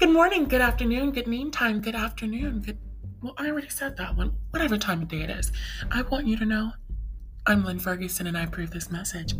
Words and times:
Good 0.00 0.12
morning, 0.12 0.46
good 0.46 0.62
afternoon, 0.62 1.10
good 1.10 1.26
noontime, 1.26 1.82
good 1.82 1.94
afternoon, 1.94 2.60
good. 2.60 2.78
Well, 3.20 3.34
I 3.36 3.48
already 3.48 3.68
said 3.68 3.98
that 3.98 4.16
one. 4.16 4.32
Whatever 4.48 4.78
time 4.78 5.02
of 5.02 5.08
day 5.08 5.20
it 5.20 5.28
is. 5.28 5.52
I 5.90 6.00
want 6.00 6.26
you 6.26 6.38
to 6.38 6.46
know 6.46 6.72
I'm 7.46 7.66
Lynn 7.66 7.78
Ferguson 7.78 8.26
and 8.26 8.34
I 8.38 8.44
approve 8.44 8.70
this 8.70 8.90
message. 8.90 9.34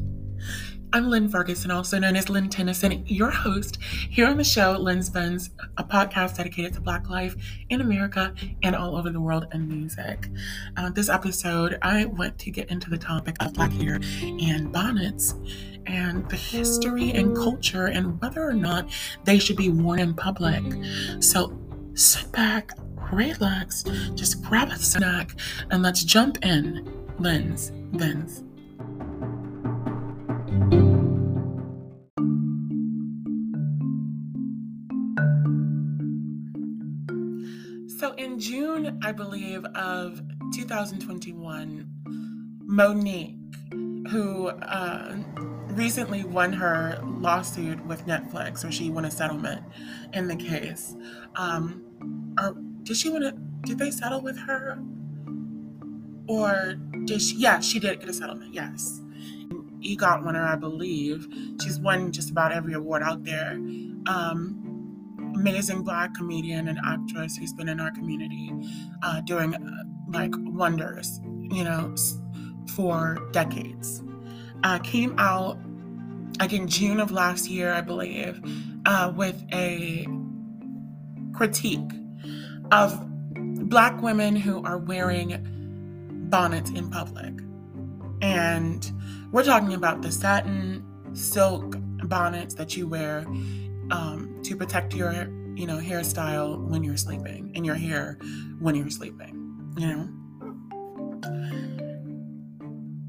I'm 0.93 1.09
Lynn 1.09 1.31
Ferguson, 1.31 1.71
also 1.71 1.99
known 1.99 2.15
as 2.15 2.29
Lynn 2.29 2.51
Tennyson, 2.51 3.07
your 3.07 3.31
host 3.31 3.79
here 3.83 4.27
on 4.27 4.37
the 4.37 4.45
show, 4.45 4.73
Lynn's 4.73 5.09
Bins, 5.09 5.49
a 5.79 5.85
podcast 5.85 6.37
dedicated 6.37 6.75
to 6.75 6.83
Black 6.83 7.09
life 7.09 7.37
in 7.71 7.81
America 7.81 8.35
and 8.63 8.77
all 8.77 8.97
over 8.97 9.09
the 9.09 9.21
world 9.21 9.47
and 9.53 9.67
music. 9.67 10.29
Uh, 10.77 10.91
this 10.91 11.09
episode, 11.09 11.79
I 11.81 12.05
want 12.05 12.39
to 12.39 12.51
get 12.51 12.71
into 12.71 12.91
the 12.91 12.99
topic 12.99 13.37
of 13.41 13.55
Black 13.55 13.73
hair 13.73 13.99
and 14.23 14.71
bonnets 14.71 15.35
and 15.87 16.29
the 16.29 16.37
history 16.37 17.13
and 17.13 17.37
culture 17.37 17.87
and 17.87 18.21
whether 18.21 18.43
or 18.43 18.55
not 18.55 18.89
they 19.25 19.39
should 19.39 19.57
be 19.57 19.71
worn 19.71 19.99
in 19.99 20.15
public. 20.15 20.63
So 21.21 21.59
sit 21.95 22.31
back, 22.33 22.73
relax, 23.13 23.85
just 24.15 24.43
grab 24.43 24.69
a 24.69 24.77
snack, 24.77 25.35
and 25.71 25.83
let's 25.83 26.05
jump 26.05 26.45
in. 26.45 27.01
Lynn's 27.21 27.71
Bins. 27.71 28.45
So 38.01 38.13
in 38.15 38.41
June, 38.41 38.99
I 39.03 39.13
believe, 39.13 39.67
of 39.75 40.23
2021, 40.55 41.87
Mo'Nique, 42.67 43.37
who 44.09 44.49
uh, 44.49 45.17
recently 45.73 46.25
won 46.25 46.53
her 46.53 47.01
lawsuit 47.03 47.85
with 47.87 48.07
Netflix, 48.07 48.65
or 48.65 48.73
she 48.73 48.91
won 48.91 49.05
a 49.05 49.11
settlement 49.11 49.65
in 50.13 50.29
the 50.29 50.37
case. 50.37 50.97
Um, 51.37 51.85
or 52.39 52.57
did 52.83 52.97
she 52.97 53.11
want 53.11 53.25
to? 53.25 53.33
Did 53.63 53.79
they 53.79 53.91
settle 53.91 54.21
with 54.21 54.39
her? 54.39 54.79
Or 56.29 56.75
did 57.05 57.21
she? 57.21 57.37
Yeah, 57.37 57.61
she 57.61 57.79
did 57.79 58.01
get 58.01 58.09
a 58.09 58.13
settlement. 58.13 58.55
Yes, 58.55 59.01
EGOT 59.83 60.25
winner, 60.25 60.45
I 60.45 60.57
believe. 60.57 61.27
She's 61.63 61.79
won 61.79 62.13
just 62.13 62.31
about 62.31 62.53
every 62.53 62.75
award 62.75 63.03
out 63.03 63.25
there. 63.25 63.53
Um, 64.07 64.61
amazing 65.35 65.83
black 65.83 66.15
comedian 66.15 66.69
and 66.69 66.79
actress 66.85 67.37
who's 67.37 67.53
been 67.53 67.69
in 67.69 67.81
our 67.81 67.91
community 67.91 68.53
uh, 69.03 69.21
doing 69.23 69.55
uh, 69.55 69.85
like 70.09 70.33
wonders, 70.37 71.21
you 71.51 71.65
know, 71.65 71.95
for 72.75 73.19
decades. 73.33 74.03
Uh, 74.63 74.79
came 74.81 75.15
out 75.19 75.59
like 76.41 76.55
in 76.55 76.67
June 76.67 76.99
of 77.01 77.13
last 77.13 77.49
year, 77.49 77.71
I 77.71 77.83
believe, 77.83 78.41
uh, 78.87 79.13
with 79.15 79.45
a 79.53 80.07
critique 81.35 81.93
of 82.73 82.99
black 83.69 84.01
women 84.01 84.35
who 84.35 84.65
are 84.65 84.79
wearing 84.79 86.27
bonnets 86.31 86.71
in 86.71 86.91
public. 86.91 87.35
And 88.23 88.91
we're 89.33 89.45
talking 89.45 89.75
about 89.75 90.01
the 90.01 90.11
satin 90.11 90.83
silk 91.13 91.77
bonnets 92.05 92.55
that 92.55 92.75
you 92.75 92.89
wear 92.89 93.27
um, 93.91 94.41
to 94.45 94.57
protect 94.57 94.95
your, 94.95 95.13
you 95.57 95.67
know, 95.67 95.77
hairstyle 95.77 96.59
when 96.69 96.83
you're 96.83 96.97
sleeping 96.97 97.53
and 97.55 97.67
your 97.67 97.75
hair 97.75 98.19
when 98.61 98.75
you're 98.75 98.89
sleeping. 98.89 99.37
You 99.77 99.87
know, 99.87 100.09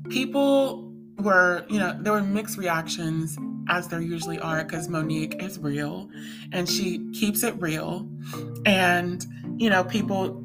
people 0.09 0.91
were, 1.19 1.65
you 1.69 1.79
know, 1.79 1.97
there 1.99 2.13
were 2.13 2.21
mixed 2.21 2.57
reactions 2.57 3.37
as 3.69 3.87
there 3.87 4.01
usually 4.01 4.39
are 4.39 4.63
because 4.63 4.87
Mo'Nique 4.87 5.41
is 5.41 5.59
real 5.59 6.09
and 6.51 6.67
she 6.67 7.07
keeps 7.13 7.43
it 7.43 7.59
real. 7.61 8.09
And, 8.65 9.25
you 9.57 9.69
know, 9.69 9.83
people, 9.83 10.43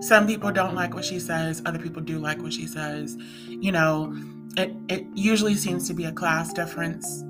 some 0.00 0.26
people 0.26 0.52
don't 0.52 0.74
like 0.74 0.94
what 0.94 1.04
she 1.04 1.18
says, 1.18 1.62
other 1.64 1.78
people 1.78 2.02
do 2.02 2.18
like 2.18 2.40
what 2.42 2.52
she 2.52 2.66
says. 2.66 3.16
You 3.48 3.72
know, 3.72 4.14
it, 4.56 4.74
it 4.88 5.06
usually 5.14 5.54
seems 5.54 5.88
to 5.88 5.94
be 5.94 6.04
a 6.04 6.12
class 6.12 6.52
difference. 6.52 7.22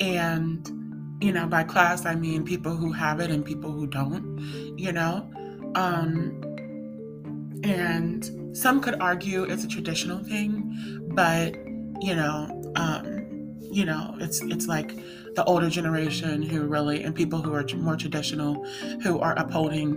And, 0.00 1.18
you 1.22 1.32
know, 1.32 1.46
by 1.46 1.64
class, 1.64 2.04
I 2.04 2.14
mean 2.14 2.44
people 2.44 2.76
who 2.76 2.92
have 2.92 3.20
it 3.20 3.30
and 3.30 3.44
people 3.44 3.72
who 3.72 3.86
don't, 3.86 4.38
you 4.76 4.92
know. 4.92 5.30
Um, 5.74 6.38
and 7.64 8.56
some 8.56 8.80
could 8.80 9.00
argue 9.00 9.44
it's 9.44 9.64
a 9.64 9.68
traditional 9.68 10.18
thing, 10.22 11.08
but, 11.14 11.56
you 12.02 12.16
know, 12.16 12.72
um, 12.76 13.56
you 13.60 13.84
know, 13.84 14.16
it's 14.18 14.42
it's 14.42 14.66
like 14.66 14.94
the 15.34 15.44
older 15.44 15.70
generation 15.70 16.42
who 16.42 16.66
really 16.66 17.02
and 17.04 17.14
people 17.14 17.40
who 17.40 17.54
are 17.54 17.64
more 17.76 17.96
traditional 17.96 18.64
who 19.02 19.20
are 19.20 19.38
upholding 19.38 19.94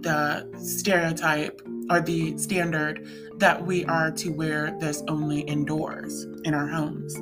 the 0.00 0.46
stereotype 0.58 1.62
or 1.90 2.00
the 2.00 2.36
standard 2.36 3.06
that 3.38 3.64
we 3.64 3.84
are 3.86 4.10
to 4.10 4.30
wear 4.30 4.76
this 4.80 5.02
only 5.08 5.40
indoors 5.40 6.26
in 6.44 6.54
our 6.54 6.66
homes. 6.66 7.16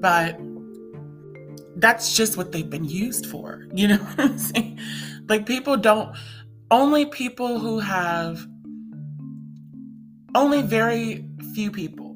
But 0.00 0.38
that's 1.76 2.16
just 2.16 2.36
what 2.36 2.52
they've 2.52 2.68
been 2.68 2.84
used 2.84 3.26
for. 3.26 3.66
You 3.74 3.88
know 3.88 3.98
what 3.98 4.20
I'm 4.20 4.38
saying? 4.38 4.78
Like 5.28 5.46
people 5.46 5.76
don't 5.76 6.16
only 6.70 7.06
people 7.06 7.58
who 7.58 7.78
have 7.78 8.46
only 10.34 10.62
very 10.62 11.24
few 11.54 11.70
people, 11.70 12.07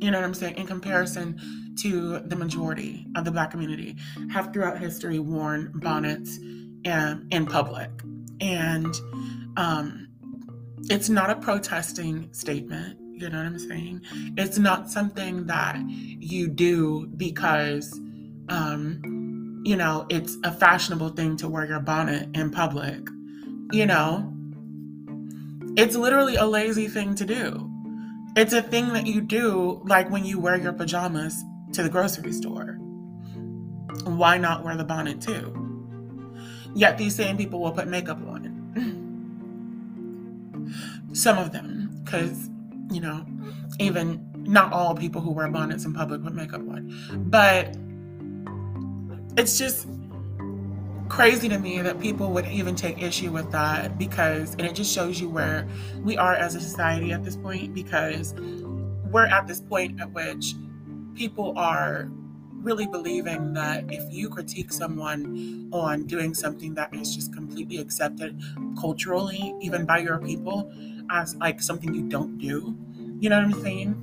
you 0.00 0.10
know 0.10 0.18
what 0.18 0.24
I'm 0.24 0.34
saying, 0.34 0.56
in 0.56 0.66
comparison 0.66 1.40
to 1.80 2.20
the 2.20 2.36
majority 2.36 3.06
of 3.16 3.24
the 3.24 3.30
black 3.30 3.50
community 3.50 3.96
have 4.30 4.52
throughout 4.52 4.78
history 4.78 5.18
worn 5.18 5.72
bonnets 5.74 6.38
um, 6.86 7.26
in 7.30 7.46
public. 7.46 7.90
And 8.40 8.94
um, 9.56 10.08
it's 10.88 11.08
not 11.08 11.30
a 11.30 11.36
protesting 11.36 12.32
statement. 12.32 12.98
You 13.12 13.28
know 13.28 13.36
what 13.36 13.46
I'm 13.46 13.58
saying? 13.58 14.00
It's 14.38 14.56
not 14.58 14.90
something 14.90 15.46
that 15.46 15.78
you 15.86 16.48
do 16.48 17.06
because, 17.06 18.00
um, 18.48 19.62
you 19.66 19.76
know, 19.76 20.06
it's 20.08 20.38
a 20.42 20.50
fashionable 20.50 21.10
thing 21.10 21.36
to 21.36 21.48
wear 21.48 21.66
your 21.66 21.80
bonnet 21.80 22.34
in 22.34 22.50
public. 22.50 23.06
You 23.72 23.84
know, 23.84 24.32
it's 25.76 25.94
literally 25.94 26.36
a 26.36 26.46
lazy 26.46 26.88
thing 26.88 27.14
to 27.16 27.26
do. 27.26 27.69
It's 28.36 28.52
a 28.52 28.62
thing 28.62 28.92
that 28.92 29.06
you 29.06 29.20
do 29.20 29.82
like 29.84 30.08
when 30.10 30.24
you 30.24 30.38
wear 30.38 30.56
your 30.56 30.72
pajamas 30.72 31.42
to 31.72 31.82
the 31.82 31.88
grocery 31.88 32.32
store. 32.32 32.78
Why 34.04 34.38
not 34.38 34.64
wear 34.64 34.76
the 34.76 34.84
bonnet 34.84 35.20
too? 35.20 35.52
Yet 36.74 36.96
these 36.96 37.14
same 37.14 37.36
people 37.36 37.60
will 37.60 37.72
put 37.72 37.88
makeup 37.88 38.18
on. 38.26 38.56
Some 41.12 41.38
of 41.38 41.50
them, 41.52 42.00
because, 42.04 42.48
you 42.90 43.00
know, 43.00 43.26
even 43.80 44.24
not 44.44 44.72
all 44.72 44.94
people 44.94 45.20
who 45.20 45.32
wear 45.32 45.48
bonnets 45.48 45.84
in 45.84 45.92
public 45.92 46.22
put 46.22 46.32
makeup 46.32 46.60
on. 46.60 46.92
But 47.28 47.76
it's 49.36 49.58
just 49.58 49.88
crazy 51.10 51.48
to 51.48 51.58
me 51.58 51.82
that 51.82 52.00
people 52.00 52.30
would 52.30 52.46
even 52.46 52.74
take 52.74 53.02
issue 53.02 53.32
with 53.32 53.50
that 53.50 53.98
because, 53.98 54.52
and 54.52 54.62
it 54.62 54.74
just 54.74 54.94
shows 54.94 55.20
you 55.20 55.28
where 55.28 55.66
we 56.02 56.16
are 56.16 56.34
as 56.34 56.54
a 56.54 56.60
society 56.60 57.12
at 57.12 57.24
this 57.24 57.36
point 57.36 57.74
because 57.74 58.32
we're 59.10 59.26
at 59.26 59.46
this 59.46 59.60
point 59.60 60.00
at 60.00 60.10
which 60.12 60.54
people 61.14 61.52
are 61.58 62.08
really 62.52 62.86
believing 62.86 63.52
that 63.54 63.84
if 63.92 64.02
you 64.12 64.28
critique 64.28 64.72
someone 64.72 65.68
on 65.72 66.06
doing 66.06 66.32
something 66.32 66.74
that 66.74 66.94
is 66.94 67.14
just 67.14 67.34
completely 67.34 67.78
accepted 67.78 68.40
culturally, 68.78 69.52
even 69.60 69.84
by 69.84 69.98
your 69.98 70.18
people, 70.18 70.72
as 71.10 71.34
like 71.36 71.60
something 71.60 71.92
you 71.92 72.08
don't 72.08 72.38
do, 72.38 72.76
you 73.18 73.28
know 73.28 73.36
what 73.36 73.56
I'm 73.56 73.62
saying? 73.62 73.96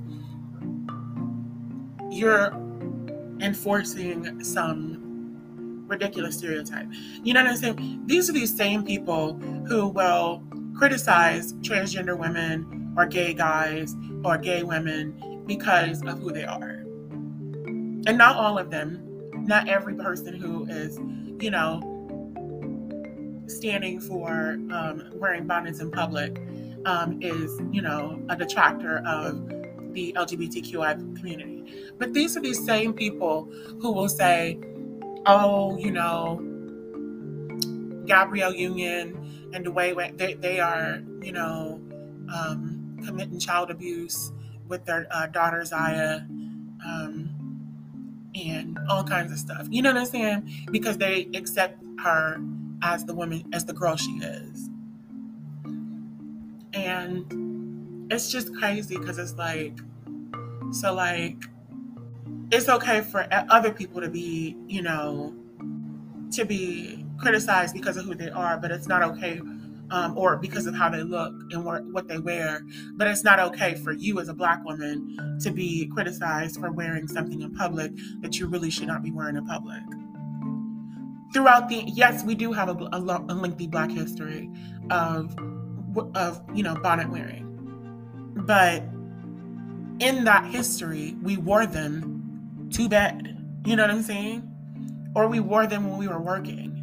You're 2.10 2.52
enforcing 3.40 4.44
some 4.44 4.97
ridiculous 5.88 6.36
stereotype. 6.38 6.86
You 7.24 7.34
know 7.34 7.42
what 7.42 7.50
I'm 7.50 7.56
saying? 7.56 8.02
These 8.06 8.30
are 8.30 8.32
these 8.32 8.54
same 8.54 8.84
people 8.84 9.34
who 9.66 9.88
will 9.88 10.42
criticize 10.76 11.54
transgender 11.54 12.16
women 12.16 12.94
or 12.96 13.06
gay 13.06 13.34
guys 13.34 13.96
or 14.24 14.38
gay 14.38 14.62
women 14.62 15.42
because 15.46 16.02
of 16.02 16.18
who 16.20 16.30
they 16.30 16.44
are. 16.44 16.84
And 18.06 18.16
not 18.16 18.36
all 18.36 18.58
of 18.58 18.70
them, 18.70 19.02
not 19.46 19.68
every 19.68 19.94
person 19.94 20.34
who 20.34 20.66
is, 20.66 20.98
you 21.42 21.50
know, 21.50 21.82
standing 23.48 23.98
for 23.98 24.58
um, 24.70 25.10
wearing 25.14 25.46
bonnets 25.46 25.80
in 25.80 25.90
public 25.90 26.40
um, 26.84 27.18
is, 27.20 27.60
you 27.72 27.82
know, 27.82 28.20
a 28.28 28.36
detractor 28.36 29.02
of 29.06 29.48
the 29.92 30.12
LGBTQI 30.16 31.16
community. 31.16 31.92
But 31.98 32.12
these 32.12 32.36
are 32.36 32.40
these 32.40 32.64
same 32.64 32.92
people 32.92 33.50
who 33.80 33.90
will 33.90 34.08
say, 34.08 34.58
oh, 35.28 35.76
you 35.78 35.90
know, 35.90 36.40
Gabrielle 38.06 38.54
Union 38.54 39.50
and 39.52 39.64
Dwyane, 39.66 40.16
they, 40.16 40.34
they 40.34 40.58
are, 40.58 41.02
you 41.22 41.32
know, 41.32 41.80
um, 42.34 42.98
committing 43.04 43.38
child 43.38 43.70
abuse 43.70 44.32
with 44.66 44.84
their 44.86 45.06
uh, 45.10 45.26
daughter 45.26 45.64
Zaya 45.64 46.20
um, 46.84 47.30
and 48.34 48.78
all 48.88 49.04
kinds 49.04 49.30
of 49.32 49.38
stuff. 49.38 49.66
You 49.70 49.82
know 49.82 49.92
what 49.92 50.00
I'm 50.00 50.06
saying? 50.06 50.50
Because 50.70 50.98
they 50.98 51.28
accept 51.34 51.82
her 52.02 52.38
as 52.82 53.04
the 53.04 53.14
woman, 53.14 53.44
as 53.52 53.64
the 53.66 53.72
girl 53.74 53.96
she 53.96 54.12
is. 54.12 54.70
And 56.72 58.10
it's 58.10 58.30
just 58.30 58.54
crazy 58.54 58.96
because 58.96 59.18
it's 59.18 59.34
like, 59.34 59.78
so 60.72 60.94
like, 60.94 61.36
it's 62.50 62.68
okay 62.68 63.02
for 63.02 63.26
other 63.30 63.72
people 63.72 64.00
to 64.00 64.08
be, 64.08 64.56
you 64.66 64.82
know, 64.82 65.34
to 66.32 66.44
be 66.44 67.04
criticized 67.18 67.74
because 67.74 67.96
of 67.96 68.04
who 68.04 68.14
they 68.14 68.30
are, 68.30 68.58
but 68.58 68.70
it's 68.70 68.86
not 68.86 69.02
okay 69.02 69.40
um, 69.90 70.16
or 70.16 70.36
because 70.36 70.66
of 70.66 70.74
how 70.74 70.88
they 70.88 71.02
look 71.02 71.32
and 71.50 71.64
what, 71.64 71.84
what 71.92 72.08
they 72.08 72.18
wear. 72.18 72.62
But 72.94 73.08
it's 73.08 73.24
not 73.24 73.38
okay 73.38 73.74
for 73.74 73.92
you 73.92 74.20
as 74.20 74.28
a 74.28 74.34
black 74.34 74.64
woman 74.64 75.38
to 75.42 75.50
be 75.50 75.86
criticized 75.88 76.60
for 76.60 76.70
wearing 76.72 77.08
something 77.08 77.40
in 77.40 77.54
public 77.54 77.92
that 78.20 78.38
you 78.38 78.46
really 78.46 78.70
should 78.70 78.88
not 78.88 79.02
be 79.02 79.10
wearing 79.10 79.36
in 79.36 79.46
public. 79.46 79.82
Throughout 81.32 81.68
the 81.68 81.84
yes, 81.86 82.24
we 82.24 82.34
do 82.34 82.52
have 82.52 82.68
a, 82.68 82.88
a, 82.92 83.00
a 83.00 83.34
lengthy 83.34 83.66
Black 83.66 83.90
history 83.90 84.50
of 84.90 85.36
of 86.14 86.42
you 86.54 86.62
know 86.62 86.74
bonnet 86.76 87.10
wearing, 87.10 87.44
but 88.46 88.82
in 90.00 90.24
that 90.24 90.46
history, 90.46 91.16
we 91.22 91.36
wore 91.36 91.66
them 91.66 92.17
to 92.72 92.88
bad. 92.88 93.36
You 93.64 93.76
know 93.76 93.82
what 93.82 93.90
I'm 93.90 94.02
saying? 94.02 94.44
Or 95.14 95.26
we 95.26 95.40
wore 95.40 95.66
them 95.66 95.88
when 95.88 95.98
we 95.98 96.08
were 96.08 96.20
working 96.20 96.78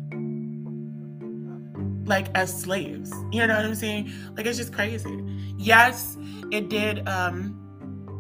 like 2.06 2.28
as 2.36 2.62
slaves. 2.62 3.12
You 3.32 3.46
know 3.48 3.56
what 3.56 3.66
I'm 3.66 3.76
saying? 3.76 4.12
Like 4.36 4.46
it's 4.46 4.58
just 4.58 4.74
crazy. 4.74 5.24
Yes, 5.58 6.18
it 6.52 6.70
did 6.70 7.08
um 7.08 7.62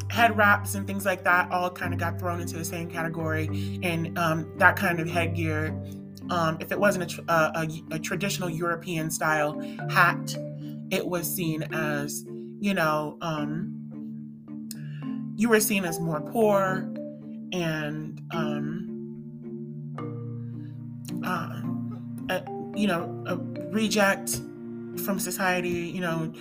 head 0.10 0.38
wraps 0.38 0.76
and 0.76 0.86
things 0.86 1.06
like 1.06 1.24
that 1.24 1.52
all 1.52 1.70
kind 1.70 1.94
of 1.94 2.00
got 2.00 2.20
thrown 2.20 2.40
into 2.40 2.58
the 2.58 2.66
same 2.66 2.90
category 2.90 3.80
and 3.84 4.18
um 4.18 4.52
that 4.58 4.76
kind 4.76 5.00
of 5.00 5.10
headgear 5.10 5.70
um 6.30 6.58
if 6.60 6.72
it 6.72 6.80
wasn't 6.80 7.18
a, 7.28 7.34
a, 7.34 7.68
a 7.92 8.00
traditional 8.00 8.50
European 8.50 9.10
style 9.12 9.60
hat, 9.90 10.36
it 10.92 11.06
was 11.06 11.32
seen 11.32 11.64
as, 11.74 12.26
you 12.60 12.74
know, 12.74 13.18
um 13.22 13.72
you 15.38 15.50
were 15.50 15.60
seen 15.60 15.84
as 15.86 16.00
more 16.00 16.22
poor 16.22 16.90
and 17.56 18.22
um 18.32 18.92
uh, 21.24 21.62
uh, 22.30 22.42
you 22.76 22.88
know, 22.88 23.24
a 23.28 23.38
reject 23.72 24.42
from 25.04 25.20
society, 25.20 25.70
you 25.70 26.02
know, 26.02 26.32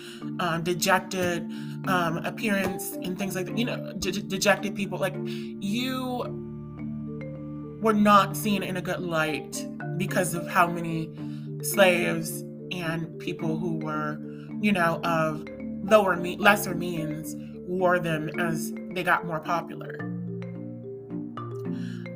um, 0.41 0.63
dejected 0.63 1.43
um, 1.87 2.19
appearance 2.19 2.93
and 3.03 3.19
things 3.19 3.35
like 3.35 3.47
that, 3.47 3.59
you 3.59 3.65
know, 3.65 3.93
de- 3.99 4.23
dejected 4.23 4.75
people. 4.75 4.99
Like 4.99 5.15
you 5.17 6.25
were 7.81 7.93
not 7.93 8.37
seen 8.37 8.63
in 8.63 8.77
a 8.77 8.83
good 8.83 9.01
light 9.01 9.65
because 9.97 10.35
of 10.35 10.49
how 10.49 10.67
many 10.67 11.11
slaves 11.63 12.43
and 12.73 13.19
people 13.19 13.59
who 13.59 13.79
were, 13.79 14.21
you 14.61 14.73
know, 14.73 15.01
of 15.05 15.45
lower, 15.85 16.17
me- 16.17 16.37
lesser 16.37 16.75
means 16.75 17.35
wore 17.67 17.99
them 17.99 18.29
as 18.41 18.73
they 18.93 19.03
got 19.03 19.27
more 19.27 19.41
popular. 19.41 20.04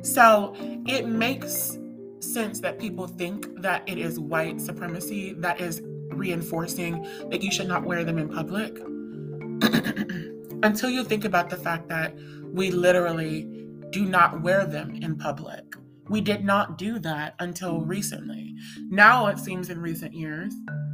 So 0.01 0.55
it 0.87 1.07
makes 1.07 1.77
sense 2.19 2.59
that 2.61 2.79
people 2.79 3.07
think 3.07 3.61
that 3.61 3.87
it 3.87 3.97
is 3.97 4.19
white 4.19 4.59
supremacy 4.61 5.33
that 5.33 5.59
is 5.59 5.81
reinforcing 6.11 7.07
that 7.29 7.41
you 7.41 7.51
should 7.51 7.67
not 7.67 7.83
wear 7.83 8.03
them 8.03 8.17
in 8.17 8.29
public 8.29 8.77
until 10.63 10.89
you 10.89 11.03
think 11.03 11.25
about 11.25 11.49
the 11.49 11.55
fact 11.55 11.87
that 11.89 12.13
we 12.51 12.71
literally 12.71 13.67
do 13.91 14.05
not 14.05 14.41
wear 14.41 14.65
them 14.65 14.95
in 14.95 15.15
public. 15.17 15.75
We 16.09 16.21
did 16.21 16.43
not 16.43 16.77
do 16.77 16.99
that 16.99 17.35
until 17.39 17.81
recently. 17.81 18.55
Now 18.89 19.27
it 19.27 19.39
seems 19.39 19.69
in 19.69 19.79
recent 19.79 20.13
years, 20.13 20.53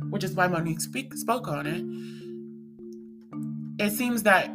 which 0.10 0.24
is 0.24 0.34
why 0.34 0.48
Mo'Nique 0.48 0.82
speak, 0.82 1.14
spoke 1.14 1.48
on 1.48 1.66
it, 1.66 1.84
it 3.84 3.92
seems 3.92 4.24
that 4.24 4.52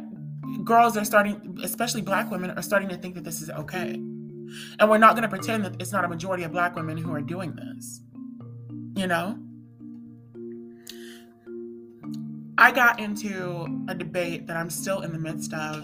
girls 0.63 0.97
are 0.97 1.05
starting, 1.05 1.57
especially 1.63 2.01
black 2.01 2.29
women, 2.31 2.51
are 2.51 2.61
starting 2.61 2.89
to 2.89 2.97
think 2.97 3.15
that 3.15 3.23
this 3.23 3.41
is 3.41 3.49
okay. 3.49 3.99
And 4.79 4.89
we're 4.89 4.97
not 4.97 5.15
going 5.15 5.23
to 5.23 5.29
pretend 5.29 5.65
that 5.65 5.81
it's 5.81 5.91
not 5.91 6.05
a 6.05 6.07
majority 6.07 6.43
of 6.43 6.51
black 6.51 6.75
women 6.75 6.97
who 6.97 7.13
are 7.13 7.21
doing 7.21 7.55
this. 7.55 8.01
You 8.95 9.07
know? 9.07 9.37
I 12.57 12.71
got 12.71 12.99
into 12.99 13.85
a 13.87 13.95
debate 13.95 14.45
that 14.47 14.57
I'm 14.57 14.69
still 14.69 15.01
in 15.01 15.13
the 15.13 15.19
midst 15.19 15.53
of 15.53 15.83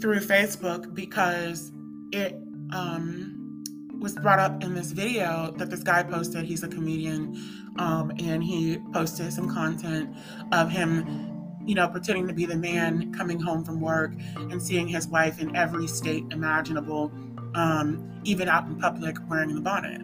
through 0.00 0.20
Facebook 0.20 0.94
because 0.94 1.72
it 2.12 2.34
um, 2.72 3.64
was 3.98 4.14
brought 4.14 4.38
up 4.38 4.62
in 4.62 4.74
this 4.74 4.92
video 4.92 5.54
that 5.56 5.70
this 5.70 5.82
guy 5.82 6.02
posted. 6.02 6.44
He's 6.44 6.62
a 6.62 6.68
comedian, 6.68 7.34
um, 7.78 8.12
and 8.18 8.44
he 8.44 8.78
posted 8.92 9.32
some 9.32 9.48
content 9.48 10.14
of 10.52 10.70
him 10.70 11.25
you 11.66 11.74
know, 11.74 11.88
pretending 11.88 12.26
to 12.28 12.32
be 12.32 12.46
the 12.46 12.56
man 12.56 13.12
coming 13.12 13.40
home 13.40 13.64
from 13.64 13.80
work 13.80 14.12
and 14.36 14.62
seeing 14.62 14.86
his 14.86 15.08
wife 15.08 15.40
in 15.40 15.54
every 15.56 15.86
state 15.86 16.24
imaginable, 16.30 17.12
um, 17.54 18.20
even 18.24 18.48
out 18.48 18.66
in 18.66 18.76
public 18.76 19.16
wearing 19.28 19.54
the 19.54 19.60
bonnet. 19.60 20.00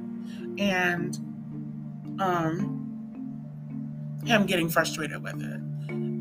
And 0.59 1.17
um, 2.21 2.83
him 4.25 4.45
getting 4.47 4.69
frustrated 4.69 5.23
with 5.23 5.41
it, 5.41 5.61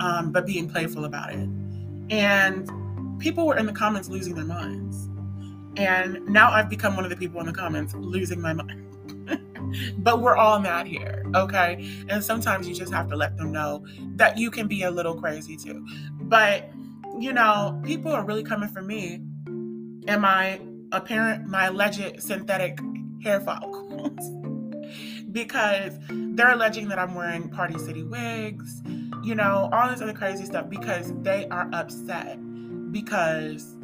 um, 0.01 0.31
but 0.31 0.45
being 0.45 0.69
playful 0.69 1.05
about 1.05 1.31
it. 1.31 1.49
And 2.09 2.69
people 3.19 3.47
were 3.47 3.57
in 3.57 3.65
the 3.65 3.73
comments 3.73 4.09
losing 4.09 4.35
their 4.35 4.45
minds. 4.45 5.09
And 5.77 6.23
now 6.27 6.51
I've 6.51 6.69
become 6.69 6.95
one 6.95 7.05
of 7.05 7.09
the 7.09 7.15
people 7.17 7.39
in 7.39 7.45
the 7.45 7.53
comments 7.53 7.93
losing 7.95 8.41
my 8.41 8.53
mind. 8.53 8.90
But 9.97 10.21
we're 10.21 10.35
all 10.35 10.59
mad 10.59 10.87
here, 10.87 11.25
okay? 11.35 11.89
And 12.09 12.23
sometimes 12.23 12.67
you 12.67 12.75
just 12.75 12.93
have 12.93 13.09
to 13.09 13.15
let 13.15 13.37
them 13.37 13.51
know 13.51 13.85
that 14.15 14.37
you 14.37 14.51
can 14.51 14.67
be 14.67 14.83
a 14.83 14.91
little 14.91 15.15
crazy 15.15 15.57
too. 15.57 15.85
But, 16.21 16.69
you 17.19 17.33
know, 17.33 17.79
people 17.83 18.11
are 18.11 18.25
really 18.25 18.43
coming 18.43 18.69
for 18.69 18.81
me 18.81 19.21
and 20.07 20.21
my 20.21 20.59
apparent, 20.91 21.47
my 21.47 21.65
alleged 21.65 22.21
synthetic 22.21 22.79
hair 23.23 23.39
follicles 23.39 24.19
because 25.31 25.97
they're 26.09 26.51
alleging 26.51 26.87
that 26.89 26.99
I'm 26.99 27.15
wearing 27.15 27.49
Party 27.49 27.77
City 27.77 28.03
wigs, 28.03 28.81
you 29.23 29.35
know, 29.35 29.69
all 29.71 29.89
this 29.89 30.01
other 30.01 30.13
crazy 30.13 30.45
stuff 30.45 30.69
because 30.69 31.13
they 31.21 31.47
are 31.49 31.69
upset 31.73 32.39
because 32.91 33.75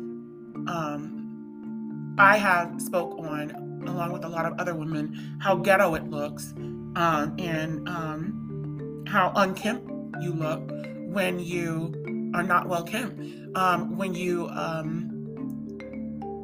um 0.67 2.15
I 2.17 2.37
have 2.37 2.81
spoke 2.81 3.17
on 3.19 3.66
along 3.85 4.11
with 4.13 4.23
a 4.23 4.29
lot 4.29 4.45
of 4.45 4.53
other 4.59 4.75
women, 4.75 5.37
how 5.41 5.55
ghetto 5.55 5.93
it 5.95 6.09
looks 6.09 6.53
um, 6.95 7.35
and 7.37 7.87
um, 7.87 9.03
how 9.07 9.31
unkempt 9.35 9.89
you 10.21 10.33
look 10.33 10.61
when 11.05 11.39
you 11.39 12.31
are 12.33 12.43
not 12.43 12.67
well 12.67 12.83
kempt, 12.83 13.19
um, 13.55 13.97
when 13.97 14.13
you 14.13 14.47
um, 14.49 15.13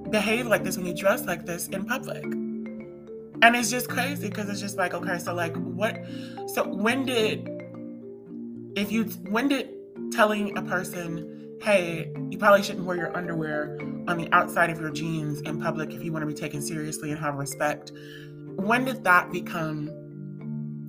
behave 0.09 0.47
like 0.47 0.63
this, 0.63 0.77
when 0.77 0.85
you 0.85 0.93
dress 0.93 1.25
like 1.25 1.45
this 1.45 1.67
in 1.67 1.85
public. 1.85 2.23
And 2.23 3.55
it's 3.55 3.69
just 3.69 3.89
crazy 3.89 4.29
because 4.29 4.47
it's 4.49 4.61
just 4.61 4.77
like, 4.77 4.93
okay, 4.93 5.17
so 5.17 5.33
like 5.33 5.55
what? 5.57 6.01
So 6.47 6.67
when 6.67 7.05
did, 7.05 7.49
if 8.75 8.91
you, 8.91 9.05
when 9.29 9.49
did 9.49 9.69
telling 10.11 10.57
a 10.57 10.61
person, 10.61 11.42
hey, 11.63 12.11
you 12.29 12.37
probably 12.37 12.61
shouldn't 12.61 12.85
wear 12.85 12.97
your 12.97 13.15
underwear 13.15 13.77
on 14.09 14.17
the 14.17 14.27
outside 14.33 14.69
of 14.69 14.81
your 14.81 14.91
jeans 14.91 15.39
in 15.41 15.61
public 15.61 15.93
if 15.93 16.03
you 16.03 16.11
want 16.11 16.21
to 16.21 16.27
be 16.27 16.33
taken 16.33 16.61
seriously 16.61 17.09
and 17.09 17.17
have 17.17 17.35
respect. 17.35 17.93
When 18.57 18.83
did 18.83 19.05
that 19.05 19.31
become 19.31 19.87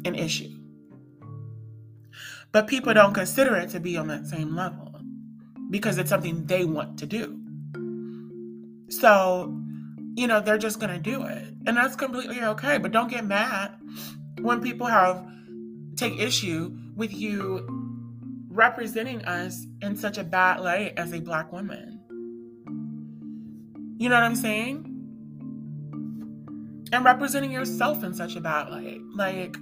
an 0.05 0.17
issue? 0.17 0.51
But 2.51 2.67
people 2.67 2.93
don't 2.93 3.15
consider 3.15 3.55
it 3.55 3.71
to 3.71 3.79
be 3.79 3.97
on 3.97 4.09
that 4.09 4.27
same 4.27 4.57
level 4.57 5.01
because 5.71 5.97
it's 5.97 6.11
something 6.11 6.45
they 6.47 6.65
want 6.65 6.99
to 6.99 7.07
do. 7.07 7.41
So, 8.89 9.57
you 10.17 10.27
know, 10.27 10.41
they're 10.41 10.59
just 10.59 10.81
going 10.81 10.93
to 10.93 10.99
do 10.99 11.23
it. 11.23 11.55
And 11.67 11.77
that's 11.77 11.95
completely 11.95 12.43
okay. 12.43 12.79
But 12.79 12.91
don't 12.91 13.09
get 13.09 13.25
mad 13.25 13.77
when 14.41 14.61
people 14.61 14.89
have 14.89 15.25
take 15.95 16.19
issue 16.19 16.77
with 16.97 17.15
you 17.15 17.84
representing 18.55 19.25
us 19.25 19.67
in 19.83 19.97
such 19.97 20.17
a 20.17 20.23
bad 20.23 20.61
light 20.61 20.95
as 20.97 21.13
a 21.13 21.21
black 21.21 21.53
woman. 21.53 22.01
You 23.99 24.09
know 24.09 24.15
what 24.15 24.23
I'm 24.23 24.37
saying? 24.37 24.91
And 26.93 27.05
representing 27.05 27.51
yourself 27.51 28.05
in 28.05 28.15
such 28.15 28.37
a 28.37 28.41
bad 28.41 28.69
light. 28.69 29.01
Like, 29.13 29.57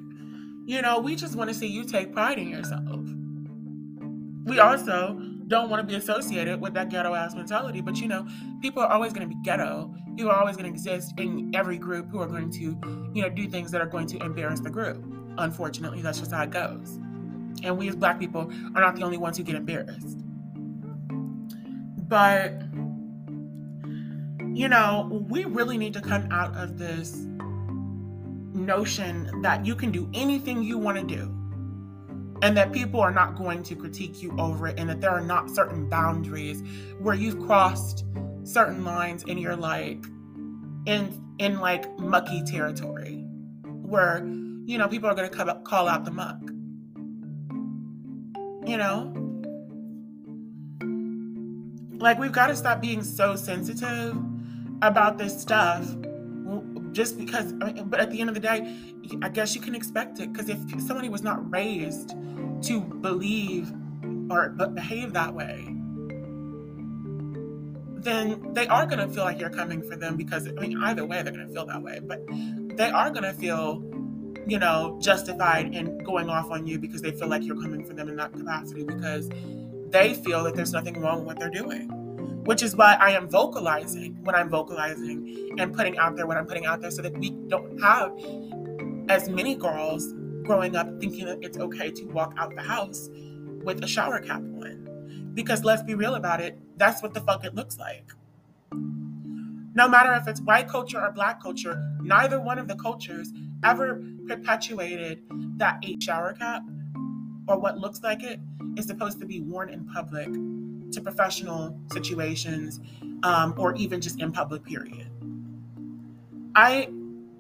you 0.67 0.83
know, 0.83 1.01
we 1.01 1.17
just 1.17 1.37
want 1.37 1.49
to 1.49 1.55
see 1.55 1.67
you 1.67 1.85
take 1.85 2.13
pride 2.13 2.39
in 2.39 2.49
yourself. 2.49 3.01
We 4.45 4.59
also 4.59 5.19
don't 5.49 5.71
want 5.71 5.81
to 5.81 5.87
be 5.87 5.95
associated 5.95 6.61
with 6.61 6.75
that 6.75 6.91
ghetto 6.91 7.15
ass 7.15 7.35
mentality, 7.35 7.81
but 7.81 7.99
you 7.99 8.09
know, 8.09 8.27
people 8.61 8.83
are 8.83 8.91
always 8.91 9.15
going 9.15 9.27
to 9.27 9.35
be 9.35 9.41
ghetto. 9.43 9.95
People 10.17 10.33
are 10.33 10.39
always 10.39 10.57
going 10.57 10.71
to 10.71 10.71
exist 10.71 11.15
in 11.17 11.51
every 11.55 11.79
group 11.79 12.11
who 12.11 12.21
are 12.21 12.27
going 12.27 12.51
to, 12.51 12.79
you 13.15 13.23
know, 13.23 13.31
do 13.31 13.49
things 13.49 13.71
that 13.71 13.81
are 13.81 13.87
going 13.87 14.07
to 14.09 14.19
embarrass 14.19 14.61
the 14.61 14.71
group. 14.71 15.03
Unfortunately, 15.39 16.03
that's 16.03 16.19
just 16.19 16.31
how 16.31 16.43
it 16.43 16.51
goes. 16.51 16.99
And 17.63 17.79
we 17.79 17.89
as 17.89 17.97
black 17.97 18.19
people 18.19 18.51
are 18.75 18.81
not 18.81 18.97
the 18.97 19.03
only 19.03 19.19
ones 19.19 19.37
who 19.37 19.43
get 19.43 19.55
embarrassed. 19.55 20.19
But, 22.09 22.63
you 24.55 24.69
know, 24.69 25.25
we 25.29 25.45
really 25.45 25.79
need 25.79 25.95
to 25.95 26.01
come 26.01 26.29
out 26.31 26.55
of 26.57 26.79
this 26.79 27.27
notion 28.55 29.43
that 29.43 29.65
you 29.65 29.75
can 29.75 29.91
do 29.91 30.11
anything 30.15 30.63
you 30.63 30.79
want 30.79 30.99
to 30.99 31.05
do 31.05 31.39
and 32.43 32.57
that 32.57 32.73
people 32.73 33.01
are 33.01 33.13
not 33.13 33.37
going 33.37 33.63
to 33.63 33.77
critique 33.77 34.21
you 34.21 34.35
over 34.39 34.67
it 34.67 34.79
and 34.79 34.91
that 34.91 35.01
there 35.01 35.11
are 35.11 35.21
not 35.21 35.49
certain 35.49 35.89
boundaries 35.89 36.63
where 36.99 37.15
you've 37.15 37.41
crossed 37.47 38.05
certain 38.43 38.85
lines 38.85 39.25
and 39.29 39.41
you're 39.41 39.57
like 39.57 40.05
in 40.87 41.19
in 41.39 41.61
like 41.61 41.99
mucky 41.99 42.43
territory 42.43 43.25
where 43.65 44.19
you 44.67 44.77
know 44.77 44.89
people 44.89 45.09
are 45.09 45.15
going 45.15 45.31
to 45.31 45.61
call 45.65 45.89
out 45.89 46.05
the 46.05 46.11
muck 46.11 46.41
you 48.67 48.77
know? 48.77 49.13
Like 51.99 52.19
we've 52.19 52.33
got 52.33 52.49
to 52.49 52.57
stop 52.57 52.81
being 52.81 53.03
so 53.03 53.37
sensitive 53.37 54.17
about 54.83 55.19
this 55.19 55.41
stuff 55.41 55.87
just 56.93 57.19
because 57.19 57.53
I 57.61 57.73
mean, 57.73 57.89
but 57.89 58.01
at 58.01 58.11
the 58.11 58.21
end 58.21 58.29
of 58.29 58.35
the 58.35 58.41
day 58.41 58.77
i 59.23 59.29
guess 59.29 59.55
you 59.55 59.61
can 59.61 59.75
expect 59.75 60.21
it 60.21 60.33
because 60.33 60.49
if 60.49 60.59
somebody 60.83 61.09
was 61.09 61.23
not 61.23 61.51
raised 61.51 62.15
to 62.63 62.81
believe 62.81 63.73
or 64.31 64.51
behave 64.51 65.13
that 65.15 65.35
way 65.35 65.75
then 67.97 68.53
they 68.53 68.67
are 68.67 68.85
going 68.85 68.99
to 68.99 69.09
feel 69.09 69.25
like 69.25 69.39
you're 69.39 69.51
coming 69.51 69.83
for 69.83 69.97
them 69.97 70.17
because 70.17 70.47
i 70.47 70.51
mean 70.53 70.83
either 70.85 71.05
way 71.05 71.23
they're 71.23 71.33
going 71.33 71.47
to 71.47 71.53
feel 71.53 71.67
that 71.67 71.83
way 71.83 71.99
but 72.03 72.21
they 72.77 72.91
are 72.91 73.11
going 73.11 73.25
to 73.25 73.33
feel 73.33 73.83
you 74.47 74.59
know 74.59 74.99
justified 75.01 75.75
in 75.75 75.99
going 75.99 76.29
off 76.29 76.51
on 76.51 76.67
you 76.67 76.79
because 76.79 77.03
they 77.03 77.13
feel 77.13 77.29
like 77.29 77.45
you're 77.45 77.61
coming 77.61 77.85
for 77.85 77.95
them 77.95 78.09
in 78.09 78.17
that 78.17 78.33
capacity 78.33 78.85
because 78.85 79.29
they 79.91 80.15
feel 80.15 80.43
that 80.45 80.55
there's 80.55 80.73
nothing 80.73 81.01
wrong 81.01 81.19
with 81.19 81.27
what 81.27 81.39
they're 81.39 81.51
doing 81.51 81.89
which 82.45 82.63
is 82.63 82.75
why 82.75 82.95
I 82.95 83.13
am 83.13 83.29
vocalizing 83.29 84.19
when 84.23 84.35
I'm 84.35 84.49
vocalizing 84.49 85.55
and 85.59 85.73
putting 85.73 85.97
out 85.99 86.17
there 86.17 86.27
what 86.27 86.37
I'm 86.37 86.47
putting 86.47 86.67
out 86.67 86.81
there 86.81 86.91
so 86.91 87.03
that 87.03 87.17
we 87.17 87.31
don't 87.49 87.81
have 87.81 88.13
as 89.09 89.29
many 89.29 89.55
girls 89.55 90.13
growing 90.43 90.75
up 90.75 90.89
thinking 91.01 91.27
that 91.27 91.39
it's 91.41 91.57
okay 91.57 91.91
to 91.93 92.05
walk 92.07 92.35
out 92.37 92.55
the 92.55 92.63
house 92.63 93.09
with 93.63 93.83
a 93.85 93.87
shower 93.87 94.21
cap 94.21 94.41
on. 94.41 95.31
Because 95.35 95.65
let's 95.65 95.83
be 95.83 95.95
real 95.95 96.17
about 96.17 96.41
it, 96.41 96.59
that's 96.77 97.01
what 97.03 97.15
the 97.15 97.21
fuck 97.21 97.45
it 97.45 97.55
looks 97.55 97.79
like. 97.79 98.11
No 99.75 99.89
matter 99.89 100.13
if 100.15 100.27
it's 100.27 100.41
white 100.41 100.69
culture 100.69 101.01
or 101.01 101.13
black 101.13 101.41
culture, 101.41 101.81
neither 102.03 102.41
one 102.41 102.59
of 102.59 102.69
the 102.69 102.75
cultures 102.75 103.33
ever 103.65 104.03
perpetuated 104.27 105.23
that 105.57 105.79
a 105.85 105.97
shower 106.01 106.33
cap 106.33 106.63
or 107.49 107.59
what 107.59 107.79
looks 107.79 108.03
like 108.03 108.23
it 108.23 108.41
is 108.77 108.87
supposed 108.87 109.21
to 109.21 109.27
be 109.27 109.41
worn 109.41 109.69
in 109.69 109.85
public 109.87 110.29
to 110.93 111.01
professional 111.01 111.79
situations 111.93 112.81
um, 113.23 113.55
or 113.57 113.75
even 113.77 114.01
just 114.01 114.21
in 114.21 114.33
public, 114.33 114.65
period. 114.65 115.09
I 116.55 116.89